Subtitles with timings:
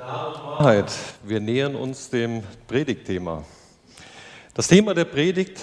[0.00, 0.90] Wahrheit.
[1.24, 3.44] Wir nähern uns dem Predigtthema.
[4.54, 5.60] Das Thema der Predigt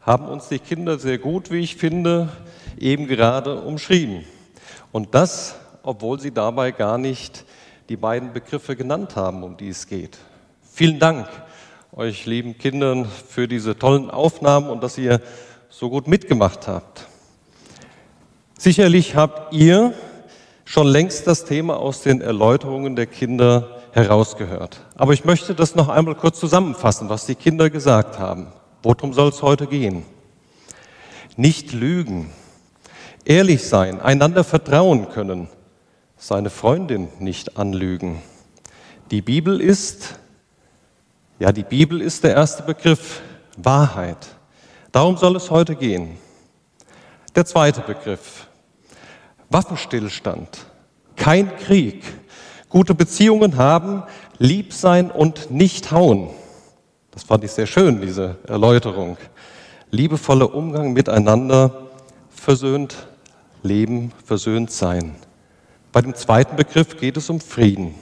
[0.00, 2.30] haben uns die Kinder sehr gut, wie ich finde,
[2.78, 4.24] eben gerade umschrieben.
[4.90, 7.44] Und das, obwohl sie dabei gar nicht
[7.90, 10.16] die beiden Begriffe genannt haben, um die es geht.
[10.72, 11.28] Vielen Dank
[11.92, 15.20] euch lieben Kindern für diese tollen Aufnahmen und dass ihr
[15.68, 17.06] so gut mitgemacht habt.
[18.58, 19.92] Sicherlich habt ihr
[20.64, 24.80] schon längst das Thema aus den Erläuterungen der Kinder herausgehört.
[24.96, 28.48] Aber ich möchte das noch einmal kurz zusammenfassen, was die Kinder gesagt haben.
[28.82, 30.04] Worum soll es heute gehen?
[31.36, 32.30] Nicht lügen,
[33.24, 35.48] ehrlich sein, einander vertrauen können,
[36.16, 38.22] seine Freundin nicht anlügen.
[39.10, 40.18] Die Bibel ist,
[41.38, 43.20] ja, die Bibel ist der erste Begriff,
[43.56, 44.18] Wahrheit.
[44.92, 46.16] Darum soll es heute gehen.
[47.34, 48.46] Der zweite Begriff,
[49.54, 50.66] Waffenstillstand,
[51.14, 52.02] kein Krieg,
[52.68, 54.02] gute Beziehungen haben,
[54.38, 56.30] lieb sein und nicht hauen.
[57.12, 59.16] Das fand ich sehr schön, diese Erläuterung.
[59.92, 61.86] Liebevoller Umgang miteinander,
[62.30, 63.06] versöhnt
[63.62, 65.14] leben, versöhnt sein.
[65.92, 67.94] Bei dem zweiten Begriff geht es um Frieden.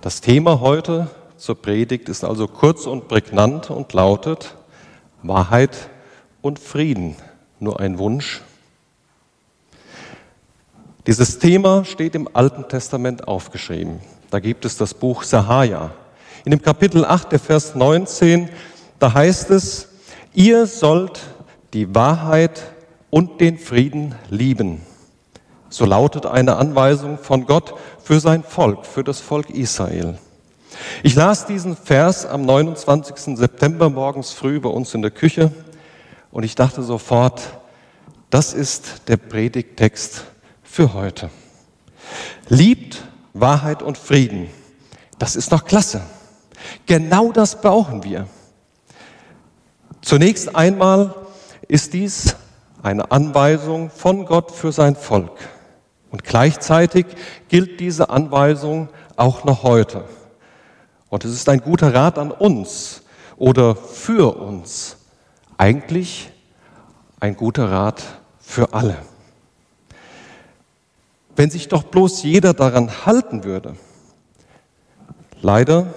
[0.00, 4.56] Das Thema heute zur Predigt ist also kurz und prägnant und lautet
[5.22, 5.90] Wahrheit
[6.42, 7.14] und Frieden.
[7.60, 8.42] Nur ein Wunsch,
[11.06, 14.00] dieses Thema steht im Alten Testament aufgeschrieben.
[14.30, 15.92] Da gibt es das Buch Sahaja.
[16.44, 18.48] In dem Kapitel 8, der Vers 19,
[18.98, 19.88] da heißt es,
[20.34, 21.20] ihr sollt
[21.74, 22.62] die Wahrheit
[23.10, 24.80] und den Frieden lieben.
[25.68, 30.18] So lautet eine Anweisung von Gott für sein Volk, für das Volk Israel.
[31.02, 33.36] Ich las diesen Vers am 29.
[33.36, 35.52] September morgens früh bei uns in der Küche
[36.32, 37.42] und ich dachte sofort,
[38.30, 40.24] das ist der Predigtext
[40.76, 41.30] für heute.
[42.50, 44.50] Liebt Wahrheit und Frieden.
[45.18, 46.02] Das ist doch klasse.
[46.84, 48.26] Genau das brauchen wir.
[50.02, 51.14] Zunächst einmal
[51.66, 52.36] ist dies
[52.82, 55.38] eine Anweisung von Gott für sein Volk.
[56.10, 57.06] Und gleichzeitig
[57.48, 60.04] gilt diese Anweisung auch noch heute.
[61.08, 63.00] Und es ist ein guter Rat an uns
[63.38, 64.98] oder für uns.
[65.56, 66.30] Eigentlich
[67.18, 68.02] ein guter Rat
[68.40, 68.98] für alle.
[71.36, 73.76] Wenn sich doch bloß jeder daran halten würde.
[75.42, 75.94] Leider,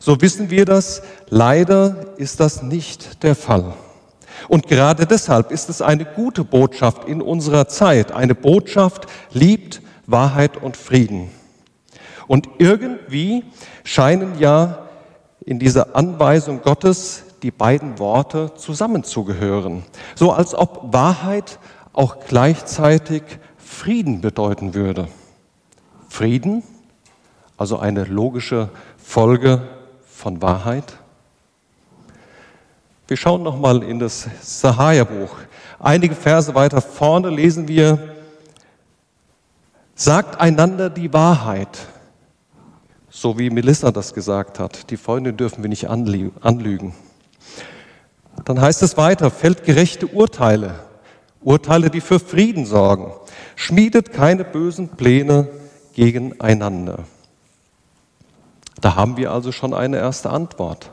[0.00, 3.74] so wissen wir das, leider ist das nicht der Fall.
[4.48, 10.56] Und gerade deshalb ist es eine gute Botschaft in unserer Zeit, eine Botschaft liebt Wahrheit
[10.56, 11.30] und Frieden.
[12.26, 13.44] Und irgendwie
[13.84, 14.88] scheinen ja
[15.44, 21.58] in dieser Anweisung Gottes die beiden Worte zusammenzugehören, so als ob Wahrheit
[21.92, 23.22] auch gleichzeitig
[23.70, 25.08] Frieden bedeuten würde.
[26.08, 26.62] Frieden,
[27.56, 29.62] also eine logische Folge
[30.06, 30.98] von Wahrheit.
[33.06, 35.34] Wir schauen nochmal in das Sahaja-Buch.
[35.78, 38.16] Einige Verse weiter vorne lesen wir,
[39.94, 41.78] sagt einander die Wahrheit,
[43.08, 44.90] so wie Melissa das gesagt hat.
[44.90, 46.94] Die Freundin dürfen wir nicht anlügen.
[48.44, 50.74] Dann heißt es weiter, fällt gerechte Urteile,
[51.40, 53.12] Urteile, die für Frieden sorgen.
[53.60, 55.46] Schmiedet keine bösen Pläne
[55.92, 57.04] gegeneinander.
[58.80, 60.90] Da haben wir also schon eine erste Antwort.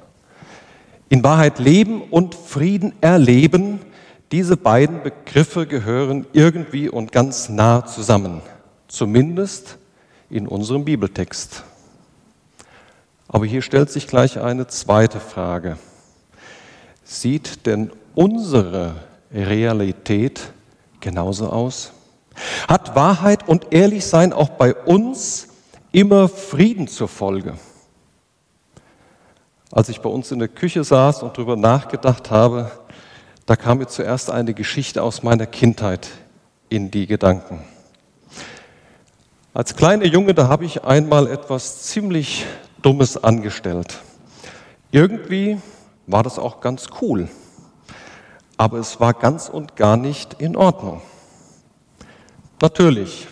[1.08, 3.80] In Wahrheit leben und Frieden erleben,
[4.34, 8.42] diese beiden Begriffe gehören irgendwie und ganz nah zusammen,
[8.90, 9.78] zumindest
[10.30, 11.64] in unserem Bibeltext.
[13.30, 15.78] Aber hier stellt sich gleich eine zweite Frage.
[17.06, 18.96] Sieht denn unsere
[19.32, 20.52] Realität
[21.00, 21.94] genauso aus?
[22.68, 25.48] Hat Wahrheit und Ehrlichsein auch bei uns
[25.92, 27.56] immer Frieden zur Folge?
[29.72, 32.72] Als ich bei uns in der Küche saß und darüber nachgedacht habe,
[33.46, 36.10] da kam mir zuerst eine Geschichte aus meiner Kindheit
[36.70, 37.64] in die Gedanken.
[39.54, 42.46] Als kleiner Junge, da habe ich einmal etwas ziemlich
[42.82, 43.98] Dummes angestellt.
[44.92, 45.58] Irgendwie
[46.06, 47.28] war das auch ganz cool,
[48.56, 51.02] aber es war ganz und gar nicht in Ordnung.
[52.60, 53.28] Natürlich.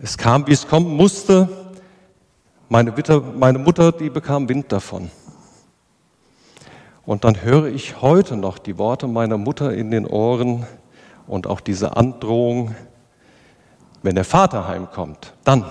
[0.00, 1.48] Es kam, wie es kommen musste.
[2.68, 5.10] Meine, Mutter, meine Mutter, die bekam Wind davon.
[7.04, 10.66] Und dann höre ich heute noch die Worte meiner Mutter in den Ohren
[11.26, 12.74] und auch diese Androhung,
[14.02, 15.64] wenn der Vater heimkommt, dann.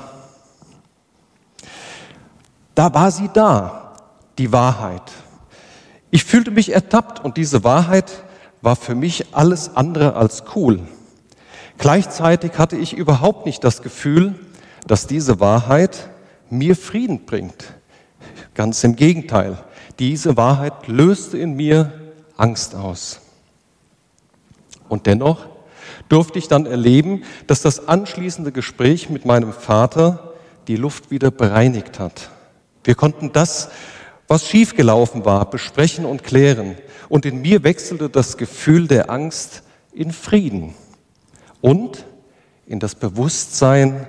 [2.73, 3.93] Da war sie da,
[4.37, 5.11] die Wahrheit.
[6.11, 8.23] Ich fühlte mich ertappt und diese Wahrheit
[8.61, 10.81] war für mich alles andere als cool.
[11.77, 14.35] Gleichzeitig hatte ich überhaupt nicht das Gefühl,
[14.87, 16.09] dass diese Wahrheit
[16.49, 17.73] mir Frieden bringt.
[18.53, 19.57] Ganz im Gegenteil.
[19.99, 21.91] Diese Wahrheit löste in mir
[22.37, 23.19] Angst aus.
[24.87, 25.47] Und dennoch
[26.09, 30.33] durfte ich dann erleben, dass das anschließende Gespräch mit meinem Vater
[30.67, 32.29] die Luft wieder bereinigt hat.
[32.83, 33.69] Wir konnten das,
[34.27, 36.75] was schiefgelaufen war, besprechen und klären.
[37.09, 39.63] Und in mir wechselte das Gefühl der Angst
[39.93, 40.75] in Frieden
[41.65, 42.05] und
[42.67, 44.07] in das Bewusstsein,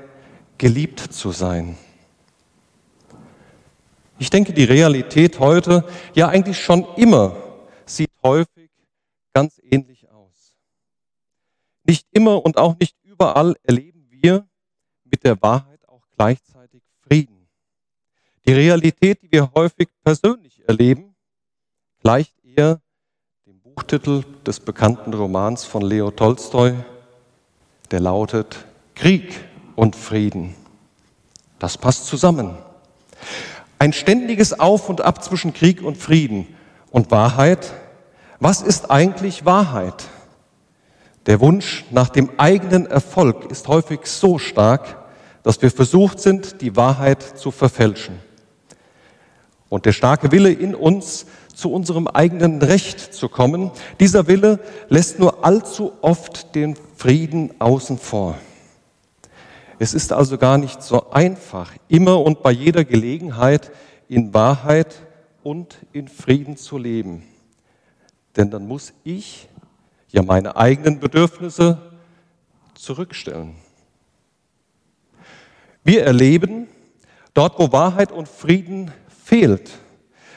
[0.58, 1.78] geliebt zu sein.
[4.18, 5.82] Ich denke, die Realität heute,
[6.14, 7.34] ja eigentlich schon immer,
[7.86, 8.70] sieht häufig
[9.32, 10.54] ganz ähnlich aus.
[11.84, 14.46] Nicht immer und auch nicht überall erleben wir
[15.04, 17.48] mit der Wahrheit auch gleichzeitig Frieden.
[18.46, 21.14] Die Realität, die wir häufig persönlich erleben,
[22.02, 22.82] gleicht eher
[23.46, 26.74] dem Buchtitel des bekannten Romans von Leo Tolstoi,
[27.90, 29.40] der lautet Krieg
[29.74, 30.54] und Frieden.
[31.58, 32.56] Das passt zusammen.
[33.78, 36.46] Ein ständiges Auf und Ab zwischen Krieg und Frieden
[36.90, 37.72] und Wahrheit.
[38.40, 40.04] Was ist eigentlich Wahrheit?
[41.26, 44.96] Der Wunsch nach dem eigenen Erfolg ist häufig so stark,
[45.42, 48.20] dass wir versucht sind, die Wahrheit zu verfälschen.
[49.68, 54.60] Und der starke Wille in uns, zu unserem eigenen Recht zu kommen, dieser Wille
[54.90, 58.36] lässt nur allzu oft den Frieden außen vor.
[59.78, 63.72] Es ist also gar nicht so einfach, immer und bei jeder Gelegenheit
[64.06, 65.02] in Wahrheit
[65.42, 67.22] und in Frieden zu leben.
[68.36, 69.48] Denn dann muss ich
[70.10, 71.78] ja meine eigenen Bedürfnisse
[72.74, 73.54] zurückstellen.
[75.84, 76.68] Wir erleben,
[77.32, 78.92] dort wo Wahrheit und Frieden
[79.24, 79.70] fehlt,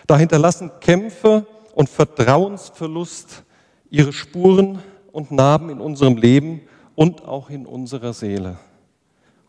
[0.09, 1.45] da hinterlassen Kämpfe
[1.75, 3.44] und Vertrauensverlust
[3.91, 4.79] ihre Spuren
[5.11, 6.61] und Narben in unserem Leben
[6.95, 8.57] und auch in unserer Seele.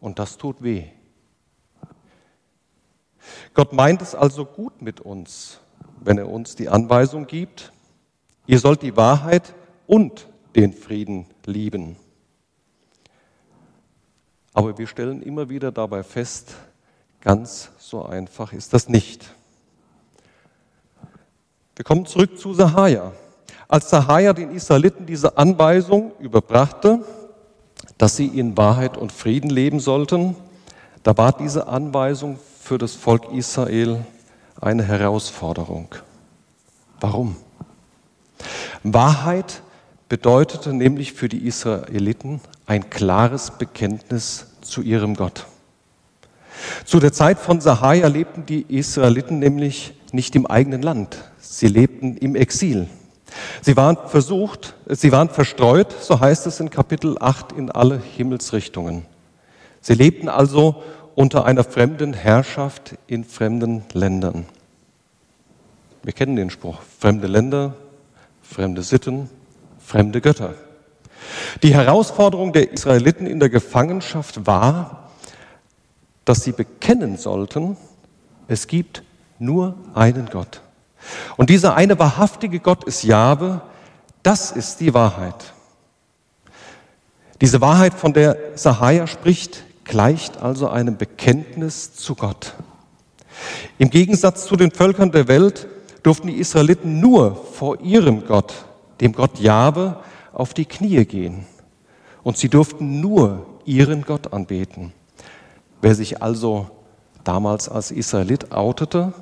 [0.00, 0.84] Und das tut weh.
[3.54, 5.60] Gott meint es also gut mit uns,
[5.98, 7.72] wenn er uns die Anweisung gibt,
[8.46, 9.54] ihr sollt die Wahrheit
[9.86, 11.96] und den Frieden lieben.
[14.52, 16.54] Aber wir stellen immer wieder dabei fest,
[17.22, 19.34] ganz so einfach ist das nicht.
[21.80, 23.10] Wir kommen zurück zu Sahaja.
[23.66, 26.98] Als Sahaja den Israeliten diese Anweisung überbrachte,
[27.96, 30.36] dass sie in Wahrheit und Frieden leben sollten,
[31.04, 34.04] da war diese Anweisung für das Volk Israel
[34.60, 35.88] eine Herausforderung.
[37.00, 37.36] Warum?
[38.82, 39.62] Wahrheit
[40.10, 45.46] bedeutete nämlich für die Israeliten ein klares Bekenntnis zu ihrem Gott.
[46.84, 52.16] Zu der Zeit von Sahaja lebten die Israeliten nämlich nicht im eigenen Land, sie lebten
[52.16, 52.86] im Exil.
[53.60, 59.04] Sie waren versucht, sie waren verstreut, so heißt es in Kapitel 8, in alle Himmelsrichtungen.
[59.80, 60.82] Sie lebten also
[61.16, 64.46] unter einer fremden Herrschaft in fremden Ländern.
[66.02, 67.74] Wir kennen den Spruch, fremde Länder,
[68.42, 69.28] fremde Sitten,
[69.80, 70.54] fremde Götter.
[71.62, 75.10] Die Herausforderung der Israeliten in der Gefangenschaft war,
[76.24, 77.76] dass sie bekennen sollten,
[78.46, 79.02] es gibt
[79.38, 80.62] nur einen Gott.
[81.36, 83.62] Und dieser eine wahrhaftige Gott ist Jahwe,
[84.22, 85.54] das ist die Wahrheit.
[87.40, 92.54] Diese Wahrheit, von der Sahaja spricht, gleicht also einem Bekenntnis zu Gott.
[93.78, 95.66] Im Gegensatz zu den Völkern der Welt
[96.02, 98.66] durften die Israeliten nur vor ihrem Gott,
[99.00, 99.96] dem Gott Jahwe,
[100.32, 101.46] auf die Knie gehen.
[102.22, 104.92] Und sie durften nur ihren Gott anbeten.
[105.80, 106.70] Wer sich also
[107.24, 109.14] damals als Israelit outete,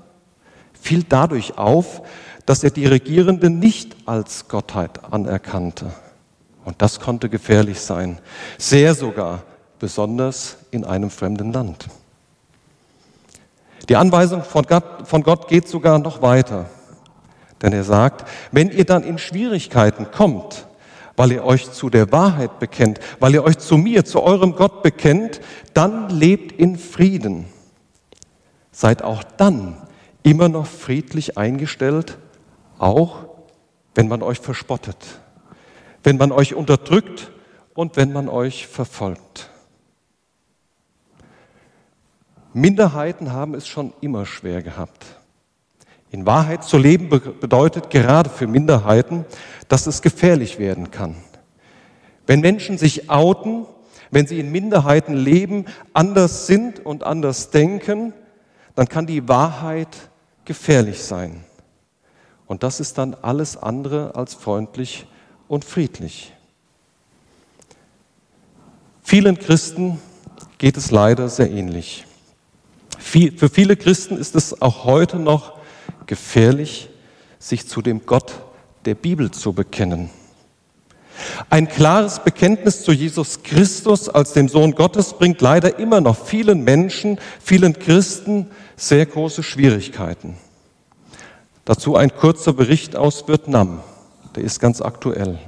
[0.81, 2.03] fiel dadurch auf,
[2.47, 5.93] dass er die Regierenden nicht als Gottheit anerkannte.
[6.65, 8.19] Und das konnte gefährlich sein,
[8.59, 9.43] sehr sogar,
[9.79, 11.89] besonders in einem fremden Land.
[13.89, 16.67] Die Anweisung von Gott, von Gott geht sogar noch weiter,
[17.63, 20.67] denn er sagt, wenn ihr dann in Schwierigkeiten kommt,
[21.17, 24.83] weil ihr euch zu der Wahrheit bekennt, weil ihr euch zu mir, zu eurem Gott
[24.83, 25.41] bekennt,
[25.75, 27.47] dann lebt in Frieden.
[28.73, 29.77] Seid auch dann
[30.23, 32.19] immer noch friedlich eingestellt,
[32.79, 33.27] auch
[33.95, 34.97] wenn man euch verspottet,
[36.03, 37.31] wenn man euch unterdrückt
[37.75, 39.51] und wenn man euch verfolgt.
[42.53, 45.05] Minderheiten haben es schon immer schwer gehabt.
[46.11, 49.27] In Wahrheit zu leben bedeutet gerade für Minderheiten,
[49.69, 51.17] dass es gefährlich werden kann.
[52.27, 53.67] Wenn Menschen sich outen,
[54.11, 58.15] wenn sie in Minderheiten leben, anders sind und anders denken,
[58.75, 59.89] dann kann die Wahrheit
[60.45, 61.45] gefährlich sein.
[62.47, 65.07] Und das ist dann alles andere als freundlich
[65.49, 66.33] und friedlich.
[69.03, 69.99] Vielen Christen
[70.59, 72.05] geht es leider sehr ähnlich.
[72.99, 75.59] Für viele Christen ist es auch heute noch
[76.07, 76.91] gefährlich,
[77.39, 78.35] sich zu dem Gott
[78.85, 80.11] der Bibel zu bekennen.
[81.51, 86.63] Ein klares Bekenntnis zu Jesus Christus als dem Sohn Gottes bringt leider immer noch vielen
[86.63, 90.37] Menschen, vielen Christen sehr große Schwierigkeiten.
[91.65, 93.81] Dazu ein kurzer Bericht aus Vietnam,
[94.37, 95.39] der ist ganz aktuell.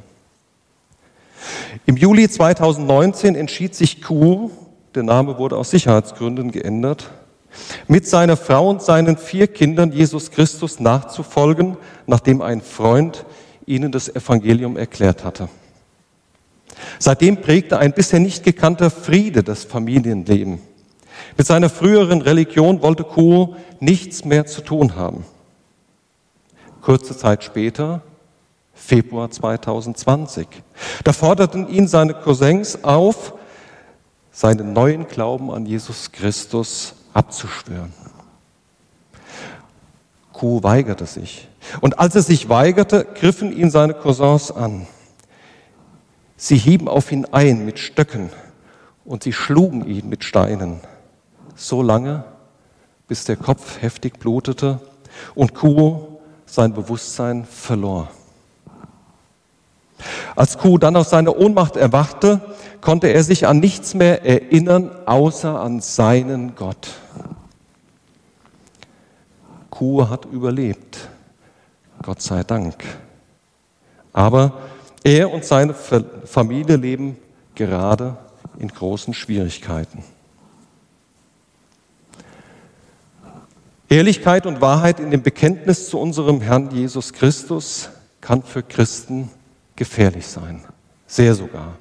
[1.87, 4.51] Im Juli 2019 entschied sich Kuo,
[4.95, 7.11] der Name wurde aus Sicherheitsgründen geändert,
[7.89, 13.25] mit seiner Frau und seinen vier Kindern Jesus Christus nachzufolgen, nachdem ein Freund
[13.67, 15.49] ihnen das Evangelium erklärt hatte.
[16.99, 20.61] Seitdem prägte ein bisher nicht gekannter Friede das Familienleben.
[21.37, 25.25] Mit seiner früheren Religion wollte Kuo nichts mehr zu tun haben.
[26.81, 28.03] Kurze Zeit später,
[28.75, 30.47] Februar 2020,
[31.05, 33.35] da forderten ihn seine Cousins auf,
[34.33, 37.93] seinen neuen Glauben an Jesus Christus abzuschwören.
[40.33, 41.49] Kuo weigerte sich.
[41.81, 44.87] Und als er sich weigerte, griffen ihn seine Cousins an.
[46.43, 48.31] Sie hieben auf ihn ein mit Stöcken
[49.05, 50.81] und sie schlugen ihn mit Steinen.
[51.55, 52.25] So lange,
[53.09, 54.81] bis der Kopf heftig blutete
[55.35, 58.09] und Kuo sein Bewusstsein verlor.
[60.35, 62.41] Als Kuo dann aus seiner Ohnmacht erwachte,
[62.81, 66.89] konnte er sich an nichts mehr erinnern, außer an seinen Gott.
[69.69, 71.11] Kuo hat überlebt,
[72.01, 72.83] Gott sei Dank.
[74.15, 74.55] Aber
[75.05, 75.75] er und seine
[76.25, 77.17] Familie leben
[77.55, 78.17] gerade
[78.59, 80.05] in großen Schwierigkeiten.
[83.89, 87.91] Ehrlichkeit und Wahrheit in dem Bekenntnis zu unserem Herrn Jesus Christus
[88.21, 89.31] kann für Christen
[89.75, 90.63] gefährlich sein,
[91.07, 91.77] sehr sogar.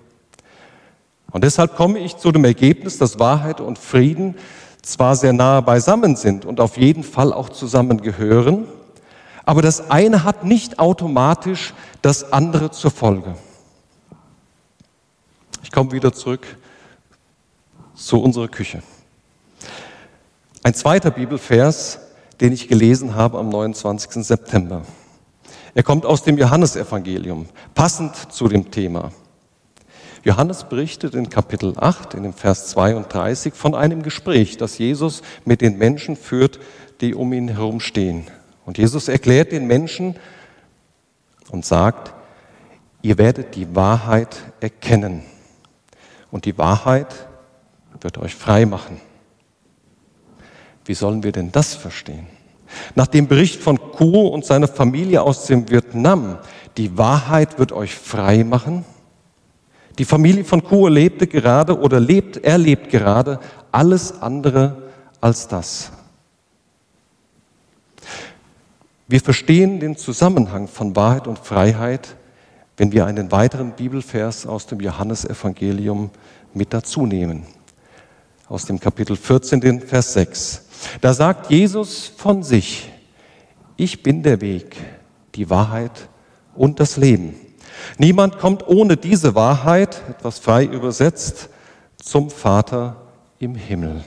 [1.31, 4.35] Und deshalb komme ich zu dem Ergebnis, dass Wahrheit und Frieden
[4.81, 8.65] zwar sehr nahe beisammen sind und auf jeden Fall auch zusammengehören,
[9.49, 13.33] aber das eine hat nicht automatisch das andere zur Folge.
[15.63, 16.45] Ich komme wieder zurück
[17.95, 18.83] zu unserer Küche.
[20.61, 21.97] Ein zweiter Bibelvers,
[22.39, 24.23] den ich gelesen habe am 29.
[24.23, 24.83] September.
[25.73, 29.11] Er kommt aus dem Johannesevangelium, passend zu dem Thema.
[30.23, 35.61] Johannes berichtet in Kapitel 8, in dem Vers 32, von einem Gespräch, das Jesus mit
[35.61, 36.59] den Menschen führt,
[37.01, 38.27] die um ihn herum stehen.
[38.69, 40.15] Und Jesus erklärt den Menschen
[41.49, 42.13] und sagt,
[43.01, 45.23] ihr werdet die Wahrheit erkennen.
[46.29, 47.07] Und die Wahrheit
[47.99, 49.01] wird euch frei machen.
[50.85, 52.27] Wie sollen wir denn das verstehen?
[52.93, 56.37] Nach dem Bericht von Kuo und seiner Familie aus dem Vietnam,
[56.77, 58.85] die Wahrheit wird euch frei machen.
[59.97, 63.39] Die Familie von Kuo lebte gerade oder lebt, erlebt gerade
[63.71, 65.91] alles andere als das.
[69.09, 72.15] Wir verstehen den Zusammenhang von Wahrheit und Freiheit,
[72.77, 76.11] wenn wir einen weiteren Bibelvers aus dem Johannesevangelium
[76.53, 77.43] mit dazu nehmen.
[78.47, 80.61] Aus dem Kapitel 14, den Vers 6.
[81.01, 82.91] Da sagt Jesus von sich,
[83.77, 84.77] ich bin der Weg,
[85.33, 86.07] die Wahrheit
[86.53, 87.33] und das Leben.
[87.97, 91.49] Niemand kommt ohne diese Wahrheit, etwas frei übersetzt,
[91.97, 92.95] zum Vater
[93.39, 94.03] im Himmel.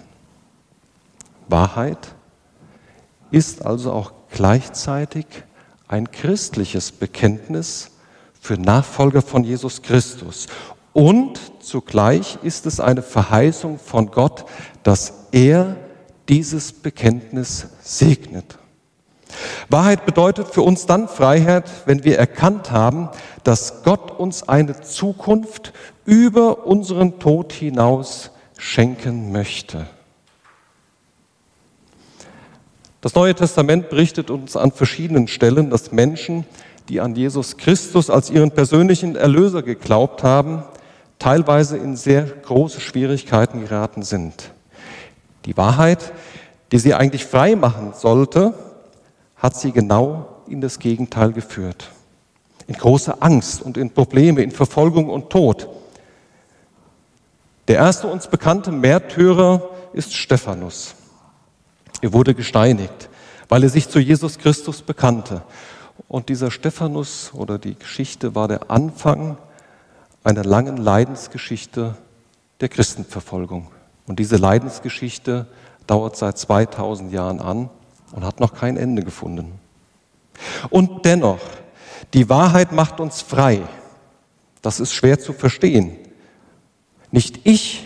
[1.48, 2.14] Wahrheit
[3.32, 5.26] ist also auch gleichzeitig
[5.88, 7.90] ein christliches Bekenntnis
[8.40, 10.48] für Nachfolger von Jesus Christus.
[10.92, 14.44] Und zugleich ist es eine Verheißung von Gott,
[14.82, 15.76] dass er
[16.28, 18.58] dieses Bekenntnis segnet.
[19.68, 23.08] Wahrheit bedeutet für uns dann Freiheit, wenn wir erkannt haben,
[23.44, 25.72] dass Gott uns eine Zukunft
[26.04, 29.86] über unseren Tod hinaus schenken möchte.
[33.02, 36.46] Das Neue Testament berichtet uns an verschiedenen Stellen, dass Menschen,
[36.88, 40.62] die an Jesus Christus als ihren persönlichen Erlöser geglaubt haben,
[41.18, 44.52] teilweise in sehr große Schwierigkeiten geraten sind.
[45.46, 46.12] Die Wahrheit,
[46.70, 48.54] die sie eigentlich frei machen sollte,
[49.34, 51.90] hat sie genau in das Gegenteil geführt.
[52.68, 55.68] In große Angst und in Probleme, in Verfolgung und Tod.
[57.66, 60.94] Der erste uns bekannte Märtyrer ist Stephanus.
[62.00, 63.08] Er wurde gesteinigt,
[63.48, 65.42] weil er sich zu Jesus Christus bekannte.
[66.08, 69.36] Und dieser Stephanus oder die Geschichte war der Anfang
[70.24, 71.96] einer langen Leidensgeschichte
[72.60, 73.68] der Christenverfolgung.
[74.06, 75.46] Und diese Leidensgeschichte
[75.86, 77.70] dauert seit 2000 Jahren an
[78.12, 79.52] und hat noch kein Ende gefunden.
[80.70, 81.40] Und dennoch,
[82.14, 83.62] die Wahrheit macht uns frei.
[84.60, 85.96] Das ist schwer zu verstehen.
[87.10, 87.84] Nicht ich,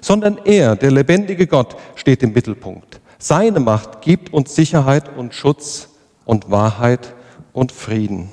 [0.00, 3.00] sondern er, der lebendige Gott, steht im Mittelpunkt.
[3.26, 5.88] Seine Macht gibt uns Sicherheit und Schutz
[6.26, 7.14] und Wahrheit
[7.54, 8.30] und Frieden.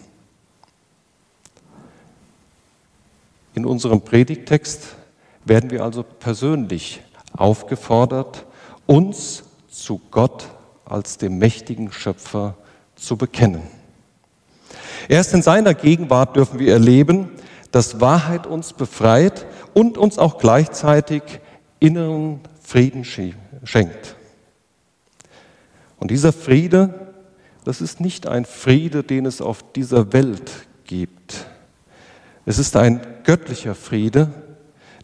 [3.53, 4.97] In unserem Predigtext
[5.45, 8.45] werden wir also persönlich aufgefordert,
[8.85, 10.49] uns zu Gott
[10.83, 12.55] als dem mächtigen Schöpfer
[12.97, 13.61] zu bekennen.
[15.07, 17.29] Erst in seiner Gegenwart dürfen wir erleben,
[17.71, 21.23] dass Wahrheit uns befreit und uns auch gleichzeitig
[21.79, 24.17] inneren Frieden schenkt.
[26.01, 27.13] Und dieser Friede,
[27.63, 30.51] das ist nicht ein Friede, den es auf dieser Welt
[30.85, 31.45] gibt.
[32.47, 34.33] Es ist ein göttlicher Friede,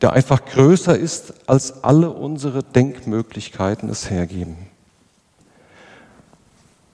[0.01, 4.57] der einfach größer ist, als alle unsere Denkmöglichkeiten es hergeben.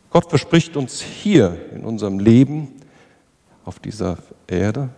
[0.09, 2.73] Gott verspricht uns hier in unserem Leben
[3.63, 4.17] auf dieser
[4.47, 4.89] Erde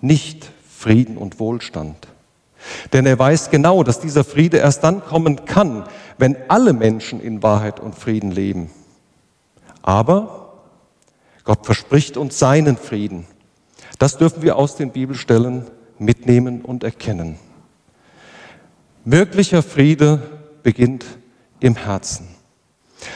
[0.00, 2.08] nicht Frieden und Wohlstand.
[2.92, 5.84] Denn er weiß genau, dass dieser Friede erst dann kommen kann,
[6.18, 8.70] wenn alle Menschen in Wahrheit und Frieden leben.
[9.82, 10.52] Aber
[11.44, 13.26] Gott verspricht uns seinen Frieden.
[13.98, 15.66] Das dürfen wir aus den Bibelstellen
[15.98, 17.38] mitnehmen und erkennen.
[19.04, 20.22] Wirklicher Friede
[20.62, 21.04] beginnt
[21.60, 22.28] im Herzen.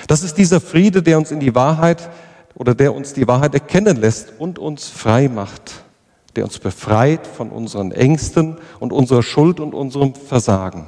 [0.07, 2.11] Das ist dieser Friede, der uns in die Wahrheit
[2.55, 5.84] oder der uns die Wahrheit erkennen lässt und uns frei macht,
[6.37, 10.87] der uns befreit von unseren Ängsten und unserer Schuld und unserem Versagen.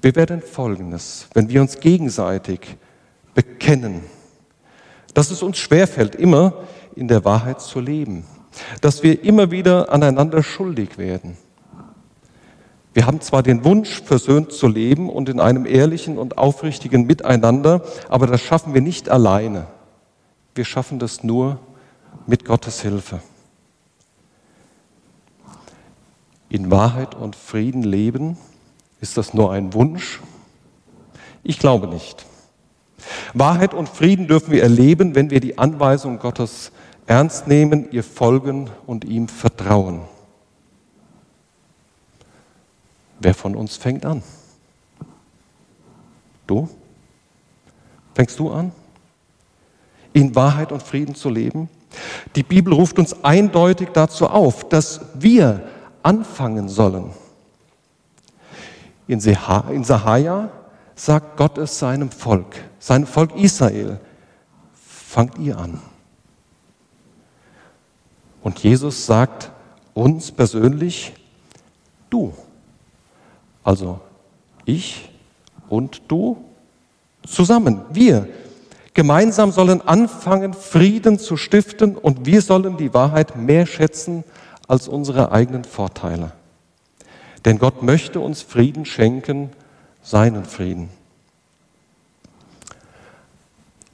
[0.00, 2.76] Wir werden Folgendes, wenn wir uns gegenseitig
[3.34, 4.02] bekennen,
[5.14, 8.24] dass es uns schwerfällt, immer in der Wahrheit zu leben,
[8.80, 11.36] dass wir immer wieder aneinander schuldig werden,
[12.94, 17.82] wir haben zwar den Wunsch, versöhnt zu leben und in einem ehrlichen und aufrichtigen Miteinander,
[18.08, 19.66] aber das schaffen wir nicht alleine.
[20.54, 21.58] Wir schaffen das nur
[22.26, 23.20] mit Gottes Hilfe.
[26.48, 28.36] In Wahrheit und Frieden leben,
[29.00, 30.20] ist das nur ein Wunsch?
[31.42, 32.24] Ich glaube nicht.
[33.34, 36.72] Wahrheit und Frieden dürfen wir erleben, wenn wir die Anweisung Gottes
[37.06, 40.02] ernst nehmen, ihr folgen und ihm vertrauen.
[43.20, 44.22] Wer von uns fängt an?
[46.46, 46.68] Du?
[48.14, 48.72] Fängst du an?
[50.12, 51.68] In Wahrheit und Frieden zu leben?
[52.36, 55.62] Die Bibel ruft uns eindeutig dazu auf, dass wir
[56.02, 57.10] anfangen sollen.
[59.06, 60.50] In Sahaja
[60.94, 63.98] sagt Gott es seinem Volk, seinem Volk Israel,
[64.72, 65.80] fangt ihr an.
[68.42, 69.50] Und Jesus sagt
[69.94, 71.12] uns persönlich,
[72.10, 72.32] du
[73.64, 73.98] also
[74.66, 75.08] ich
[75.68, 76.44] und du
[77.26, 78.28] zusammen, wir.
[78.94, 84.22] Gemeinsam sollen anfangen, Frieden zu stiften und wir sollen die Wahrheit mehr schätzen
[84.68, 86.30] als unsere eigenen Vorteile.
[87.44, 89.50] Denn Gott möchte uns Frieden schenken,
[90.02, 90.90] seinen Frieden.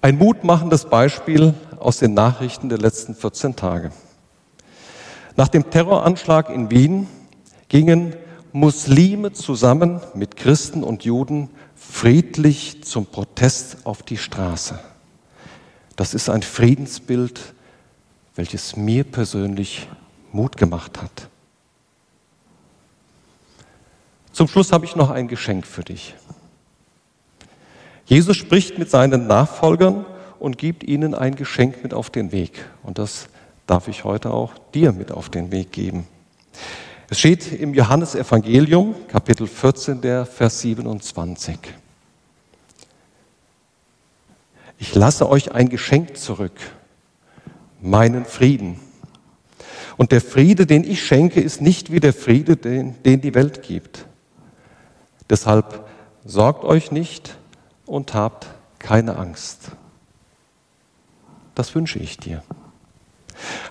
[0.03, 3.93] Ein mutmachendes Beispiel aus den Nachrichten der letzten 14 Tage.
[5.37, 7.07] Nach dem Terroranschlag in Wien
[7.69, 8.15] gingen
[8.53, 11.49] Muslime zusammen mit Christen und Juden
[11.81, 14.79] friedlich zum Protest auf die Straße.
[15.97, 17.41] Das ist ein Friedensbild,
[18.37, 19.89] welches mir persönlich
[20.31, 21.29] Mut gemacht hat.
[24.33, 26.15] Zum Schluss habe ich noch ein Geschenk für dich.
[28.05, 30.05] Jesus spricht mit seinen Nachfolgern
[30.39, 32.65] und gibt ihnen ein Geschenk mit auf den Weg.
[32.83, 33.29] Und das
[33.67, 36.07] darf ich heute auch dir mit auf den Weg geben.
[37.13, 41.59] Es steht im Johannesevangelium, Kapitel 14, der Vers 27.
[44.79, 46.53] Ich lasse euch ein Geschenk zurück,
[47.81, 48.79] meinen Frieden.
[49.97, 53.65] Und der Friede, den ich schenke, ist nicht wie der Friede, den, den die Welt
[53.65, 54.07] gibt.
[55.29, 55.89] Deshalb
[56.25, 57.37] sorgt euch nicht
[57.87, 58.47] und habt
[58.79, 59.73] keine Angst.
[61.57, 62.45] Das wünsche ich dir.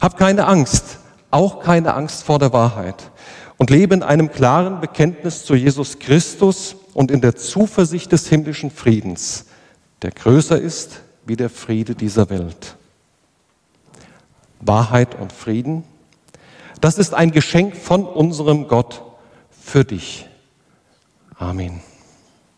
[0.02, 0.99] Hab keine Angst,
[1.32, 3.12] auch keine Angst vor der Wahrheit
[3.58, 8.72] und lebe in einem klaren Bekenntnis zu Jesus Christus und in der Zuversicht des himmlischen
[8.72, 9.46] Friedens,
[10.02, 12.76] der größer ist wie der Friede dieser Welt.
[14.62, 15.84] Wahrheit und Frieden,
[16.82, 19.04] das ist ein Geschenk von unserem Gott
[19.52, 20.28] für dich.
[21.38, 21.82] Amen.